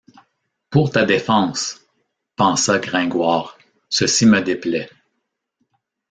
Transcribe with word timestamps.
Pour 0.71 0.89
ta 0.89 1.05
défense! 1.05 1.79
pensa 2.35 2.79
Gringoire, 2.79 3.59
ceci 3.87 4.25
me 4.25 4.41
déplaît. 4.41 4.89